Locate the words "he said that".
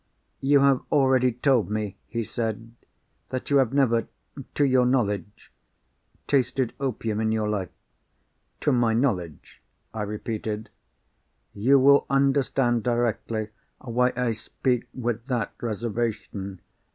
2.07-3.51